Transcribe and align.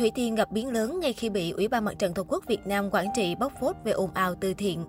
Thủy 0.00 0.12
Tiên 0.14 0.34
gặp 0.34 0.52
biến 0.52 0.72
lớn 0.72 1.00
ngay 1.00 1.12
khi 1.12 1.30
bị 1.30 1.50
Ủy 1.50 1.68
ban 1.68 1.84
Mặt 1.84 1.98
trận 1.98 2.14
Tổ 2.14 2.24
quốc 2.28 2.44
Việt 2.46 2.66
Nam 2.66 2.88
quản 2.92 3.06
trị 3.16 3.34
bóc 3.34 3.52
phốt 3.60 3.76
về 3.84 3.92
ồn 3.92 4.10
ào 4.14 4.34
từ 4.40 4.54
thiện. 4.54 4.84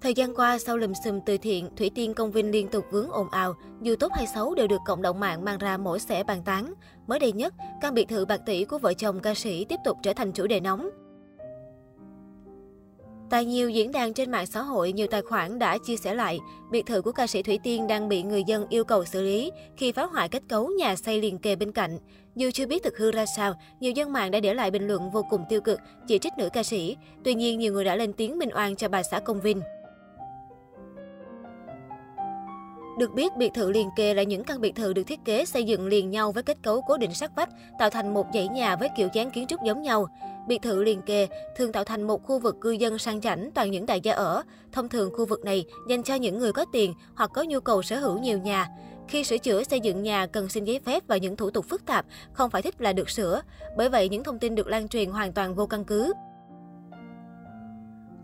Thời 0.00 0.14
gian 0.14 0.34
qua, 0.34 0.58
sau 0.58 0.76
lùm 0.76 0.92
xùm 1.04 1.20
từ 1.26 1.36
thiện, 1.38 1.68
Thủy 1.76 1.90
Tiên 1.94 2.14
Công 2.14 2.32
Vinh 2.32 2.50
liên 2.50 2.68
tục 2.68 2.84
vướng 2.90 3.10
ồn 3.10 3.30
ào, 3.30 3.54
dù 3.82 3.96
tốt 4.00 4.12
hay 4.12 4.26
xấu 4.26 4.54
đều 4.54 4.66
được 4.66 4.80
cộng 4.86 5.02
đồng 5.02 5.20
mạng 5.20 5.44
mang 5.44 5.58
ra 5.58 5.76
mỗi 5.76 6.00
xẻ 6.00 6.24
bàn 6.24 6.42
tán. 6.44 6.74
Mới 7.06 7.18
đây 7.18 7.32
nhất, 7.32 7.54
căn 7.80 7.94
biệt 7.94 8.08
thự 8.08 8.24
bạc 8.24 8.40
tỷ 8.46 8.64
của 8.64 8.78
vợ 8.78 8.94
chồng 8.94 9.20
ca 9.20 9.34
sĩ 9.34 9.64
tiếp 9.64 9.80
tục 9.84 9.98
trở 10.02 10.12
thành 10.12 10.32
chủ 10.32 10.46
đề 10.46 10.60
nóng. 10.60 10.90
Tại 13.34 13.44
nhiều 13.44 13.70
diễn 13.70 13.92
đàn 13.92 14.14
trên 14.14 14.30
mạng 14.30 14.46
xã 14.46 14.62
hội, 14.62 14.92
nhiều 14.92 15.06
tài 15.06 15.22
khoản 15.22 15.58
đã 15.58 15.78
chia 15.78 15.96
sẻ 15.96 16.14
lại, 16.14 16.40
biệt 16.70 16.86
thự 16.86 17.02
của 17.02 17.12
ca 17.12 17.26
sĩ 17.26 17.42
Thủy 17.42 17.58
Tiên 17.62 17.86
đang 17.86 18.08
bị 18.08 18.22
người 18.22 18.44
dân 18.44 18.66
yêu 18.68 18.84
cầu 18.84 19.04
xử 19.04 19.22
lý 19.22 19.52
khi 19.76 19.92
phá 19.92 20.04
hoại 20.04 20.28
kết 20.28 20.42
cấu 20.48 20.68
nhà 20.78 20.96
xây 20.96 21.20
liền 21.20 21.38
kề 21.38 21.56
bên 21.56 21.72
cạnh. 21.72 21.98
Dù 22.36 22.50
chưa 22.54 22.66
biết 22.66 22.82
thực 22.82 22.98
hư 22.98 23.12
ra 23.12 23.26
sao, 23.26 23.54
nhiều 23.80 23.92
dân 23.92 24.12
mạng 24.12 24.30
đã 24.30 24.40
để 24.40 24.54
lại 24.54 24.70
bình 24.70 24.86
luận 24.86 25.10
vô 25.10 25.26
cùng 25.30 25.44
tiêu 25.48 25.60
cực, 25.60 25.80
chỉ 26.08 26.18
trích 26.18 26.32
nữ 26.38 26.48
ca 26.52 26.62
sĩ. 26.62 26.96
Tuy 27.24 27.34
nhiên, 27.34 27.58
nhiều 27.58 27.72
người 27.72 27.84
đã 27.84 27.96
lên 27.96 28.12
tiếng 28.12 28.38
minh 28.38 28.50
oan 28.54 28.76
cho 28.76 28.88
bà 28.88 29.02
xã 29.02 29.20
Công 29.20 29.40
Vinh. 29.40 29.60
Được 32.98 33.14
biết, 33.14 33.36
biệt 33.36 33.50
thự 33.54 33.70
liền 33.70 33.88
kề 33.96 34.14
là 34.14 34.22
những 34.22 34.44
căn 34.44 34.60
biệt 34.60 34.74
thự 34.74 34.92
được 34.92 35.04
thiết 35.06 35.20
kế 35.24 35.44
xây 35.44 35.64
dựng 35.64 35.86
liền 35.86 36.10
nhau 36.10 36.32
với 36.32 36.42
kết 36.42 36.58
cấu 36.62 36.82
cố 36.82 36.96
định 36.96 37.14
sắt 37.14 37.30
vách, 37.36 37.48
tạo 37.78 37.90
thành 37.90 38.14
một 38.14 38.26
dãy 38.34 38.48
nhà 38.48 38.76
với 38.76 38.88
kiểu 38.96 39.08
dáng 39.14 39.30
kiến 39.30 39.46
trúc 39.46 39.60
giống 39.62 39.82
nhau. 39.82 40.08
Biệt 40.48 40.62
thự 40.62 40.82
liền 40.82 41.02
kề 41.02 41.28
thường 41.56 41.72
tạo 41.72 41.84
thành 41.84 42.02
một 42.02 42.22
khu 42.22 42.38
vực 42.38 42.56
cư 42.60 42.70
dân 42.70 42.98
sang 42.98 43.20
chảnh 43.20 43.50
toàn 43.54 43.70
những 43.70 43.86
đại 43.86 44.00
gia 44.00 44.12
ở. 44.12 44.42
Thông 44.72 44.88
thường 44.88 45.10
khu 45.14 45.26
vực 45.26 45.44
này 45.44 45.64
dành 45.88 46.02
cho 46.02 46.14
những 46.14 46.38
người 46.38 46.52
có 46.52 46.64
tiền 46.72 46.94
hoặc 47.14 47.30
có 47.34 47.42
nhu 47.42 47.60
cầu 47.60 47.82
sở 47.82 47.98
hữu 47.98 48.18
nhiều 48.18 48.38
nhà. 48.38 48.68
Khi 49.08 49.24
sửa 49.24 49.38
chữa 49.38 49.64
xây 49.64 49.80
dựng 49.80 50.02
nhà 50.02 50.26
cần 50.26 50.48
xin 50.48 50.64
giấy 50.64 50.80
phép 50.84 51.02
và 51.06 51.16
những 51.16 51.36
thủ 51.36 51.50
tục 51.50 51.64
phức 51.68 51.86
tạp, 51.86 52.06
không 52.32 52.50
phải 52.50 52.62
thích 52.62 52.80
là 52.80 52.92
được 52.92 53.10
sửa. 53.10 53.42
Bởi 53.76 53.88
vậy, 53.88 54.08
những 54.08 54.24
thông 54.24 54.38
tin 54.38 54.54
được 54.54 54.66
lan 54.66 54.88
truyền 54.88 55.10
hoàn 55.10 55.32
toàn 55.32 55.54
vô 55.54 55.66
căn 55.66 55.84
cứ. 55.84 56.12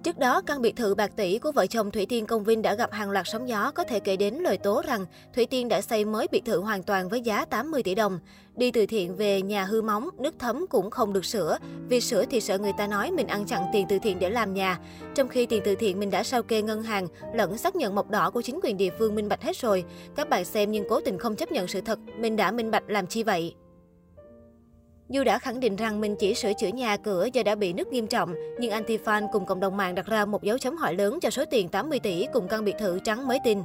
Trước 0.02 0.18
đó, 0.18 0.40
căn 0.40 0.62
biệt 0.62 0.76
thự 0.76 0.94
bạc 0.94 1.10
tỷ 1.16 1.38
của 1.38 1.52
vợ 1.52 1.66
chồng 1.66 1.90
Thủy 1.90 2.06
Tiên 2.06 2.26
Công 2.26 2.44
Vinh 2.44 2.62
đã 2.62 2.74
gặp 2.74 2.92
hàng 2.92 3.10
loạt 3.10 3.26
sóng 3.28 3.48
gió 3.48 3.70
có 3.74 3.84
thể 3.84 4.00
kể 4.00 4.16
đến 4.16 4.34
lời 4.34 4.58
tố 4.58 4.82
rằng 4.86 5.06
Thủy 5.34 5.46
Tiên 5.46 5.68
đã 5.68 5.80
xây 5.80 6.04
mới 6.04 6.26
biệt 6.30 6.44
thự 6.44 6.60
hoàn 6.60 6.82
toàn 6.82 7.08
với 7.08 7.20
giá 7.20 7.44
80 7.44 7.82
tỷ 7.82 7.94
đồng. 7.94 8.18
Đi 8.56 8.70
từ 8.70 8.86
thiện 8.86 9.16
về 9.16 9.42
nhà 9.42 9.64
hư 9.64 9.82
móng, 9.82 10.08
nước 10.18 10.34
thấm 10.38 10.66
cũng 10.70 10.90
không 10.90 11.12
được 11.12 11.24
sửa. 11.24 11.58
Vì 11.88 12.00
sửa 12.00 12.24
thì 12.24 12.40
sợ 12.40 12.58
người 12.58 12.72
ta 12.78 12.86
nói 12.86 13.10
mình 13.10 13.26
ăn 13.26 13.44
chặn 13.44 13.62
tiền 13.72 13.86
từ 13.88 13.98
thiện 13.98 14.18
để 14.18 14.30
làm 14.30 14.54
nhà. 14.54 14.78
Trong 15.14 15.28
khi 15.28 15.46
tiền 15.46 15.62
từ 15.64 15.74
thiện 15.74 16.00
mình 16.00 16.10
đã 16.10 16.22
sao 16.22 16.42
kê 16.42 16.62
ngân 16.62 16.82
hàng, 16.82 17.06
lẫn 17.34 17.58
xác 17.58 17.76
nhận 17.76 17.94
mộc 17.94 18.10
đỏ 18.10 18.30
của 18.30 18.42
chính 18.42 18.60
quyền 18.62 18.76
địa 18.76 18.90
phương 18.98 19.14
minh 19.14 19.28
bạch 19.28 19.42
hết 19.42 19.56
rồi. 19.56 19.84
Các 20.16 20.28
bạn 20.28 20.44
xem 20.44 20.70
nhưng 20.70 20.84
cố 20.88 21.00
tình 21.00 21.18
không 21.18 21.36
chấp 21.36 21.52
nhận 21.52 21.68
sự 21.68 21.80
thật, 21.80 21.98
mình 22.18 22.36
đã 22.36 22.50
minh 22.50 22.70
bạch 22.70 22.84
làm 22.86 23.06
chi 23.06 23.22
vậy? 23.22 23.54
Dù 25.10 25.24
đã 25.24 25.38
khẳng 25.38 25.60
định 25.60 25.76
rằng 25.76 26.00
mình 26.00 26.16
chỉ 26.18 26.34
sửa 26.34 26.52
chữa 26.52 26.68
nhà 26.68 26.96
cửa 26.96 27.28
do 27.32 27.42
đã 27.42 27.54
bị 27.54 27.72
nứt 27.72 27.88
nghiêm 27.88 28.06
trọng, 28.06 28.34
nhưng 28.58 28.72
anti-fan 28.72 29.28
cùng 29.32 29.46
cộng 29.46 29.60
đồng 29.60 29.76
mạng 29.76 29.94
đặt 29.94 30.06
ra 30.06 30.24
một 30.24 30.42
dấu 30.42 30.58
chấm 30.58 30.76
hỏi 30.76 30.94
lớn 30.94 31.18
cho 31.22 31.30
số 31.30 31.44
tiền 31.50 31.68
80 31.68 31.98
tỷ 31.98 32.26
cùng 32.32 32.48
căn 32.48 32.64
biệt 32.64 32.74
thự 32.80 32.98
trắng 33.04 33.28
mới 33.28 33.38
tin. 33.44 33.62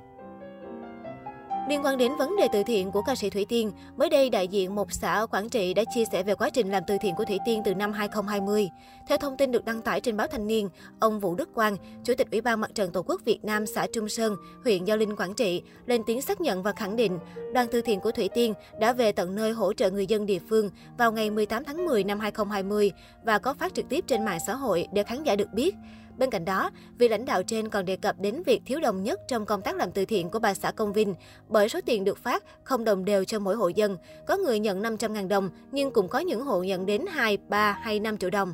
Liên 1.69 1.85
quan 1.85 1.97
đến 1.97 2.15
vấn 2.15 2.35
đề 2.35 2.47
từ 2.53 2.63
thiện 2.63 2.91
của 2.91 3.01
ca 3.01 3.15
sĩ 3.15 3.29
Thủy 3.29 3.45
Tiên, 3.49 3.71
mới 3.97 4.09
đây 4.09 4.29
đại 4.29 4.47
diện 4.47 4.75
một 4.75 4.91
xã 4.91 5.13
ở 5.13 5.27
Quảng 5.27 5.49
Trị 5.49 5.73
đã 5.73 5.83
chia 5.95 6.03
sẻ 6.11 6.23
về 6.23 6.35
quá 6.35 6.49
trình 6.49 6.71
làm 6.71 6.83
từ 6.87 6.97
thiện 7.01 7.15
của 7.15 7.25
Thủy 7.25 7.39
Tiên 7.45 7.61
từ 7.65 7.75
năm 7.75 7.93
2020. 7.93 8.69
Theo 9.07 9.17
thông 9.17 9.37
tin 9.37 9.51
được 9.51 9.65
đăng 9.65 9.81
tải 9.81 10.01
trên 10.01 10.17
báo 10.17 10.27
Thanh 10.27 10.47
niên, 10.47 10.69
ông 10.99 11.19
Vũ 11.19 11.35
Đức 11.35 11.53
Quang, 11.53 11.77
Chủ 12.03 12.13
tịch 12.17 12.31
Ủy 12.31 12.41
ban 12.41 12.61
Mặt 12.61 12.75
trận 12.75 12.91
Tổ 12.91 13.01
quốc 13.01 13.21
Việt 13.25 13.45
Nam 13.45 13.65
xã 13.65 13.87
Trung 13.93 14.09
Sơn, 14.09 14.35
huyện 14.63 14.85
Gio 14.85 14.95
Linh, 14.95 15.15
Quảng 15.15 15.33
Trị, 15.33 15.61
lên 15.85 16.01
tiếng 16.05 16.21
xác 16.21 16.41
nhận 16.41 16.63
và 16.63 16.71
khẳng 16.71 16.95
định 16.95 17.19
đoàn 17.53 17.67
từ 17.71 17.81
thiện 17.81 17.99
của 17.99 18.11
Thủy 18.11 18.29
Tiên 18.33 18.53
đã 18.79 18.93
về 18.93 19.11
tận 19.11 19.35
nơi 19.35 19.51
hỗ 19.51 19.73
trợ 19.73 19.91
người 19.91 20.07
dân 20.07 20.25
địa 20.25 20.39
phương 20.49 20.69
vào 20.97 21.11
ngày 21.11 21.29
18 21.29 21.63
tháng 21.63 21.85
10 21.85 22.03
năm 22.03 22.19
2020 22.19 22.91
và 23.23 23.39
có 23.39 23.53
phát 23.53 23.73
trực 23.73 23.89
tiếp 23.89 24.03
trên 24.07 24.25
mạng 24.25 24.39
xã 24.47 24.55
hội 24.55 24.87
để 24.93 25.03
khán 25.03 25.23
giả 25.23 25.35
được 25.35 25.53
biết. 25.53 25.75
Bên 26.17 26.29
cạnh 26.29 26.45
đó, 26.45 26.69
vị 26.97 27.07
lãnh 27.07 27.25
đạo 27.25 27.43
trên 27.43 27.69
còn 27.69 27.85
đề 27.85 27.95
cập 27.95 28.19
đến 28.19 28.43
việc 28.45 28.61
thiếu 28.65 28.79
đồng 28.79 29.03
nhất 29.03 29.19
trong 29.27 29.45
công 29.45 29.61
tác 29.61 29.75
làm 29.75 29.91
từ 29.91 30.05
thiện 30.05 30.29
của 30.29 30.39
bà 30.39 30.53
xã 30.53 30.71
Công 30.71 30.93
Vinh, 30.93 31.15
bởi 31.49 31.69
số 31.69 31.79
tiền 31.85 32.03
được 32.03 32.17
phát 32.17 32.43
không 32.63 32.83
đồng 32.83 33.05
đều 33.05 33.25
cho 33.25 33.39
mỗi 33.39 33.55
hộ 33.55 33.67
dân. 33.67 33.97
Có 34.27 34.37
người 34.37 34.59
nhận 34.59 34.81
500.000 34.81 35.27
đồng, 35.27 35.49
nhưng 35.71 35.91
cũng 35.91 36.07
có 36.07 36.19
những 36.19 36.41
hộ 36.41 36.63
nhận 36.63 36.85
đến 36.85 37.05
2, 37.09 37.37
3 37.49 37.71
hay 37.71 37.99
5 37.99 38.17
triệu 38.17 38.29
đồng. 38.29 38.53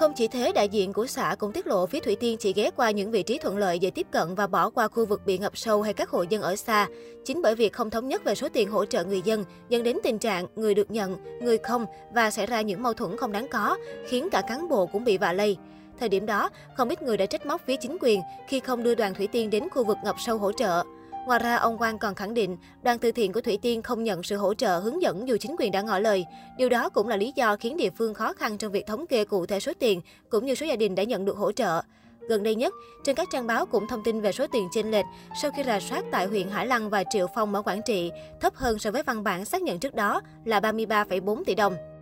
Không 0.00 0.12
chỉ 0.14 0.28
thế, 0.28 0.52
đại 0.52 0.68
diện 0.68 0.92
của 0.92 1.06
xã 1.06 1.36
cũng 1.38 1.52
tiết 1.52 1.66
lộ 1.66 1.86
phía 1.86 2.00
Thủy 2.00 2.16
Tiên 2.16 2.36
chỉ 2.38 2.52
ghé 2.52 2.70
qua 2.76 2.90
những 2.90 3.10
vị 3.10 3.22
trí 3.22 3.38
thuận 3.38 3.56
lợi 3.56 3.78
dễ 3.78 3.90
tiếp 3.90 4.06
cận 4.10 4.34
và 4.34 4.46
bỏ 4.46 4.70
qua 4.70 4.88
khu 4.88 5.06
vực 5.06 5.26
bị 5.26 5.38
ngập 5.38 5.56
sâu 5.58 5.82
hay 5.82 5.94
các 5.94 6.10
hộ 6.10 6.22
dân 6.22 6.42
ở 6.42 6.56
xa. 6.56 6.88
Chính 7.24 7.42
bởi 7.42 7.54
việc 7.54 7.72
không 7.72 7.90
thống 7.90 8.08
nhất 8.08 8.24
về 8.24 8.34
số 8.34 8.48
tiền 8.48 8.70
hỗ 8.70 8.84
trợ 8.84 9.04
người 9.04 9.22
dân, 9.22 9.44
dẫn 9.68 9.82
đến 9.82 9.96
tình 10.02 10.18
trạng 10.18 10.46
người 10.56 10.74
được 10.74 10.90
nhận, 10.90 11.16
người 11.42 11.58
không 11.58 11.86
và 12.14 12.30
xảy 12.30 12.46
ra 12.46 12.60
những 12.60 12.82
mâu 12.82 12.94
thuẫn 12.94 13.16
không 13.16 13.32
đáng 13.32 13.48
có, 13.48 13.78
khiến 14.08 14.28
cả 14.30 14.42
cán 14.48 14.68
bộ 14.68 14.86
cũng 14.86 15.04
bị 15.04 15.18
vạ 15.18 15.32
lây. 15.32 15.56
Thời 16.00 16.08
điểm 16.08 16.26
đó, 16.26 16.50
không 16.76 16.88
ít 16.88 17.02
người 17.02 17.16
đã 17.16 17.26
trách 17.26 17.46
móc 17.46 17.62
phía 17.66 17.76
chính 17.76 17.96
quyền 18.00 18.20
khi 18.48 18.60
không 18.60 18.82
đưa 18.82 18.94
đoàn 18.94 19.14
Thủy 19.14 19.26
Tiên 19.26 19.50
đến 19.50 19.68
khu 19.68 19.84
vực 19.84 19.96
ngập 20.04 20.16
sâu 20.26 20.38
hỗ 20.38 20.52
trợ. 20.52 20.82
Ngoài 21.26 21.38
ra, 21.38 21.56
ông 21.56 21.78
Quang 21.78 21.98
còn 21.98 22.14
khẳng 22.14 22.34
định 22.34 22.56
đoàn 22.82 22.98
từ 22.98 23.12
thiện 23.12 23.32
của 23.32 23.40
Thủy 23.40 23.58
Tiên 23.62 23.82
không 23.82 24.04
nhận 24.04 24.22
sự 24.22 24.36
hỗ 24.36 24.54
trợ 24.54 24.78
hướng 24.78 25.02
dẫn 25.02 25.28
dù 25.28 25.36
chính 25.40 25.56
quyền 25.58 25.72
đã 25.72 25.82
ngỏ 25.82 25.98
lời. 25.98 26.26
Điều 26.58 26.68
đó 26.68 26.88
cũng 26.88 27.08
là 27.08 27.16
lý 27.16 27.32
do 27.36 27.56
khiến 27.56 27.76
địa 27.76 27.90
phương 27.90 28.14
khó 28.14 28.32
khăn 28.32 28.58
trong 28.58 28.72
việc 28.72 28.86
thống 28.86 29.06
kê 29.06 29.24
cụ 29.24 29.46
thể 29.46 29.60
số 29.60 29.72
tiền, 29.78 30.00
cũng 30.30 30.46
như 30.46 30.54
số 30.54 30.66
gia 30.66 30.76
đình 30.76 30.94
đã 30.94 31.02
nhận 31.02 31.24
được 31.24 31.36
hỗ 31.36 31.52
trợ. 31.52 31.82
Gần 32.20 32.42
đây 32.42 32.54
nhất, 32.54 32.74
trên 33.04 33.16
các 33.16 33.28
trang 33.32 33.46
báo 33.46 33.66
cũng 33.66 33.88
thông 33.88 34.02
tin 34.04 34.20
về 34.20 34.32
số 34.32 34.46
tiền 34.52 34.68
chênh 34.74 34.90
lệch 34.90 35.04
sau 35.42 35.50
khi 35.56 35.62
rà 35.64 35.80
soát 35.80 36.04
tại 36.12 36.26
huyện 36.26 36.48
Hải 36.48 36.66
Lăng 36.66 36.90
và 36.90 37.04
Triệu 37.10 37.26
Phong 37.34 37.54
ở 37.54 37.62
Quảng 37.62 37.82
Trị, 37.86 38.10
thấp 38.40 38.54
hơn 38.54 38.78
so 38.78 38.90
với 38.90 39.02
văn 39.02 39.24
bản 39.24 39.44
xác 39.44 39.62
nhận 39.62 39.78
trước 39.78 39.94
đó 39.94 40.20
là 40.44 40.60
33,4 40.60 41.44
tỷ 41.44 41.54
đồng. 41.54 41.95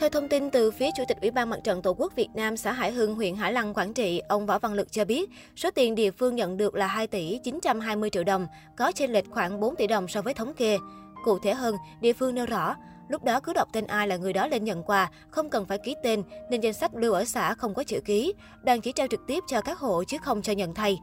Theo 0.00 0.10
thông 0.10 0.28
tin 0.28 0.50
từ 0.50 0.70
phía 0.70 0.90
Chủ 0.96 1.04
tịch 1.08 1.20
Ủy 1.20 1.30
ban 1.30 1.50
Mặt 1.50 1.60
trận 1.64 1.82
Tổ 1.82 1.94
quốc 1.98 2.12
Việt 2.16 2.28
Nam 2.34 2.56
xã 2.56 2.72
Hải 2.72 2.92
Hưng, 2.92 3.14
huyện 3.14 3.36
Hải 3.36 3.52
Lăng, 3.52 3.74
Quảng 3.74 3.94
Trị, 3.94 4.22
ông 4.28 4.46
Võ 4.46 4.58
Văn 4.58 4.74
Lực 4.74 4.92
cho 4.92 5.04
biết, 5.04 5.30
số 5.56 5.70
tiền 5.70 5.94
địa 5.94 6.10
phương 6.10 6.36
nhận 6.36 6.56
được 6.56 6.74
là 6.74 6.86
2 6.86 7.06
tỷ 7.06 7.38
920 7.44 8.10
triệu 8.10 8.24
đồng, 8.24 8.46
có 8.76 8.92
chênh 8.92 9.12
lệch 9.12 9.30
khoảng 9.30 9.60
4 9.60 9.76
tỷ 9.76 9.86
đồng 9.86 10.08
so 10.08 10.22
với 10.22 10.34
thống 10.34 10.54
kê. 10.54 10.78
Cụ 11.24 11.38
thể 11.38 11.54
hơn, 11.54 11.76
địa 12.00 12.12
phương 12.12 12.34
nêu 12.34 12.46
rõ, 12.46 12.76
lúc 13.08 13.24
đó 13.24 13.40
cứ 13.40 13.52
đọc 13.52 13.68
tên 13.72 13.86
ai 13.86 14.08
là 14.08 14.16
người 14.16 14.32
đó 14.32 14.46
lên 14.46 14.64
nhận 14.64 14.82
quà, 14.82 15.10
không 15.30 15.50
cần 15.50 15.66
phải 15.66 15.78
ký 15.78 15.94
tên, 16.02 16.22
nên 16.50 16.60
danh 16.60 16.72
sách 16.72 16.94
lưu 16.94 17.12
ở 17.12 17.24
xã 17.24 17.54
không 17.54 17.74
có 17.74 17.84
chữ 17.84 18.00
ký, 18.04 18.34
đoàn 18.62 18.80
chỉ 18.80 18.92
trao 18.92 19.06
trực 19.06 19.20
tiếp 19.26 19.44
cho 19.48 19.60
các 19.60 19.78
hộ 19.78 20.04
chứ 20.04 20.16
không 20.22 20.42
cho 20.42 20.52
nhận 20.52 20.74
thay. 20.74 20.98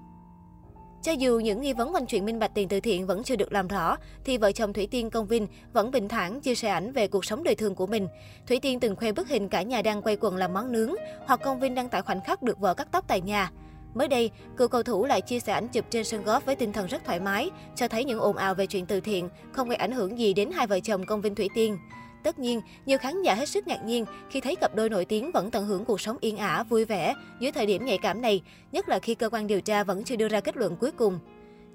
Cho 1.07 1.13
dù 1.13 1.39
những 1.39 1.61
nghi 1.61 1.73
vấn 1.73 1.93
quanh 1.93 2.05
chuyện 2.05 2.25
minh 2.25 2.39
bạch 2.39 2.53
tiền 2.53 2.67
từ 2.67 2.79
thiện 2.79 3.05
vẫn 3.05 3.23
chưa 3.23 3.35
được 3.35 3.51
làm 3.51 3.67
rõ, 3.67 3.97
thì 4.25 4.37
vợ 4.37 4.51
chồng 4.51 4.73
Thủy 4.73 4.87
Tiên 4.91 5.09
Công 5.09 5.27
Vinh 5.27 5.47
vẫn 5.73 5.91
bình 5.91 6.07
thản 6.07 6.41
chia 6.41 6.55
sẻ 6.55 6.69
ảnh 6.69 6.91
về 6.91 7.07
cuộc 7.07 7.25
sống 7.25 7.43
đời 7.43 7.55
thường 7.55 7.75
của 7.75 7.87
mình. 7.87 8.07
Thủy 8.47 8.59
Tiên 8.59 8.79
từng 8.79 8.95
khoe 8.95 9.11
bức 9.11 9.27
hình 9.27 9.49
cả 9.49 9.61
nhà 9.61 9.81
đang 9.81 10.01
quay 10.01 10.17
quần 10.19 10.35
làm 10.35 10.53
món 10.53 10.71
nướng, 10.71 10.95
hoặc 11.25 11.39
Công 11.43 11.59
Vinh 11.59 11.75
đăng 11.75 11.89
tải 11.89 12.01
khoảnh 12.01 12.21
khắc 12.21 12.43
được 12.43 12.59
vợ 12.59 12.73
cắt 12.73 12.87
tóc 12.91 13.05
tại 13.07 13.21
nhà. 13.21 13.51
Mới 13.93 14.07
đây, 14.07 14.31
cựu 14.57 14.67
cầu 14.67 14.83
thủ 14.83 15.05
lại 15.05 15.21
chia 15.21 15.39
sẻ 15.39 15.53
ảnh 15.53 15.67
chụp 15.67 15.85
trên 15.89 16.03
sân 16.03 16.23
golf 16.23 16.41
với 16.45 16.55
tinh 16.55 16.73
thần 16.73 16.87
rất 16.87 17.05
thoải 17.05 17.19
mái, 17.19 17.49
cho 17.75 17.87
thấy 17.87 18.05
những 18.05 18.19
ồn 18.19 18.37
ào 18.37 18.55
về 18.55 18.65
chuyện 18.67 18.85
từ 18.85 18.99
thiện 18.99 19.29
không 19.51 19.69
gây 19.69 19.77
ảnh 19.77 19.91
hưởng 19.91 20.19
gì 20.19 20.33
đến 20.33 20.51
hai 20.51 20.67
vợ 20.67 20.79
chồng 20.79 21.05
Công 21.05 21.21
Vinh 21.21 21.35
Thủy 21.35 21.49
Tiên. 21.55 21.77
Tất 22.23 22.39
nhiên, 22.39 22.61
nhiều 22.85 22.97
khán 22.97 23.21
giả 23.21 23.35
hết 23.35 23.49
sức 23.49 23.67
ngạc 23.67 23.83
nhiên 23.85 24.05
khi 24.29 24.41
thấy 24.41 24.55
cặp 24.55 24.75
đôi 24.75 24.89
nổi 24.89 25.05
tiếng 25.05 25.31
vẫn 25.31 25.51
tận 25.51 25.65
hưởng 25.65 25.85
cuộc 25.85 26.01
sống 26.01 26.17
yên 26.21 26.37
ả, 26.37 26.63
vui 26.63 26.85
vẻ 26.85 27.13
dưới 27.39 27.51
thời 27.51 27.65
điểm 27.65 27.85
nhạy 27.85 27.97
cảm 27.97 28.21
này, 28.21 28.41
nhất 28.71 28.89
là 28.89 28.99
khi 28.99 29.15
cơ 29.15 29.29
quan 29.29 29.47
điều 29.47 29.61
tra 29.61 29.83
vẫn 29.83 30.03
chưa 30.03 30.15
đưa 30.15 30.27
ra 30.27 30.39
kết 30.39 30.57
luận 30.57 30.75
cuối 30.75 30.91
cùng. 30.91 31.19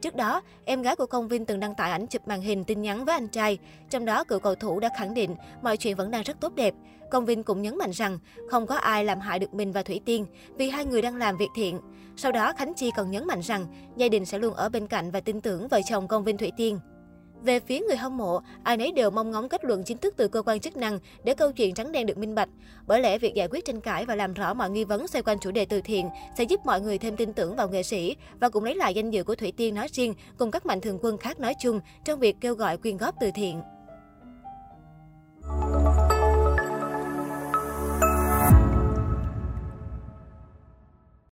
Trước 0.01 0.17
đó, 0.17 0.43
em 0.65 0.83
gái 0.83 0.97
của 0.97 1.07
Công 1.07 1.29
Vinh 1.29 1.47
từng 1.47 1.61
đăng 1.61 1.75
tải 1.75 1.91
ảnh 1.91 2.07
chụp 2.07 2.29
màn 2.29 2.41
hình 2.41 2.65
tin 2.65 2.83
nhắn 2.83 3.05
với 3.05 3.15
anh 3.15 3.29
trai. 3.29 3.59
Trong 3.91 4.05
đó, 4.05 4.25
cựu 4.25 4.39
cầu 4.39 4.55
thủ 4.55 4.81
đã 4.81 4.91
khẳng 4.99 5.15
định 5.15 5.37
mọi 5.63 5.77
chuyện 5.77 5.97
vẫn 5.97 6.11
đang 6.11 6.23
rất 6.23 6.41
tốt 6.41 6.55
đẹp. 6.55 6.75
Công 7.11 7.27
Vinh 7.27 7.43
cũng 7.43 7.63
nhấn 7.63 7.79
mạnh 7.79 7.91
rằng 7.91 8.19
không 8.51 8.67
có 8.67 8.77
ai 8.77 9.05
làm 9.05 9.21
hại 9.21 9.39
được 9.39 9.55
mình 9.55 9.73
và 9.73 9.83
Thủy 9.83 10.01
Tiên 10.05 10.27
vì 10.57 10.71
hai 10.71 10.85
người 10.85 11.03
đang 11.03 11.17
làm 11.17 11.37
việc 11.37 11.49
thiện. 11.55 11.81
Sau 12.17 12.33
đó, 12.33 12.53
Khánh 12.53 12.75
Chi 12.75 12.91
còn 12.97 13.11
nhấn 13.11 13.27
mạnh 13.27 13.41
rằng 13.41 13.67
gia 13.97 14.09
đình 14.09 14.25
sẽ 14.25 14.39
luôn 14.39 14.55
ở 14.55 14.69
bên 14.69 14.87
cạnh 14.87 15.11
và 15.11 15.21
tin 15.21 15.41
tưởng 15.41 15.69
vợ 15.69 15.81
chồng 15.89 16.09
Công 16.09 16.25
Vinh 16.25 16.39
Thủy 16.39 16.53
Tiên. 16.57 16.79
Về 17.43 17.61
phía 17.61 17.81
người 17.81 17.97
hâm 17.97 18.17
mộ, 18.17 18.41
ai 18.63 18.77
nấy 18.77 18.93
đều 18.93 19.11
mong 19.11 19.31
ngóng 19.31 19.49
kết 19.49 19.65
luận 19.65 19.85
chính 19.85 19.99
thức 19.99 20.15
từ 20.17 20.29
cơ 20.29 20.43
quan 20.43 20.61
chức 20.61 20.77
năng 20.77 20.99
để 21.25 21.35
câu 21.35 21.53
chuyện 21.53 21.75
trắng 21.75 21.93
đen 21.93 22.07
được 22.07 22.19
minh 22.19 22.35
bạch. 22.35 22.49
Bởi 22.87 23.01
lẽ 23.01 23.19
việc 23.19 23.35
giải 23.35 23.49
quyết 23.51 23.65
tranh 23.65 23.81
cãi 23.81 24.07
và 24.07 24.15
làm 24.15 24.35
rõ 24.35 24.55
mọi 24.55 24.71
nghi 24.71 24.85
vấn 24.85 25.09
xoay 25.09 25.23
quanh 25.23 25.39
chủ 25.39 25.51
đề 25.51 25.65
từ 25.65 25.81
thiện 25.81 26.09
sẽ 26.39 26.45
giúp 26.45 26.61
mọi 26.65 26.81
người 26.81 26.99
thêm 26.99 27.17
tin 27.17 27.33
tưởng 27.33 27.57
vào 27.57 27.69
nghệ 27.69 27.83
sĩ 27.83 28.17
và 28.41 28.49
cũng 28.49 28.65
lấy 28.65 28.75
lại 28.75 28.95
danh 28.95 29.11
dự 29.11 29.25
của 29.25 29.35
Thủy 29.35 29.53
Tiên 29.57 29.75
nói 29.75 29.89
riêng 29.93 30.15
cùng 30.39 30.51
các 30.51 30.67
mạnh 30.67 30.81
thường 30.81 30.99
quân 31.03 31.19
khác 31.19 31.41
nói 31.41 31.55
chung 31.63 31.81
trong 32.05 32.19
việc 32.19 32.37
kêu 32.41 32.55
gọi 32.55 32.77
quyên 32.77 32.97
góp 32.97 33.15
từ 33.21 33.31
thiện. 33.35 33.61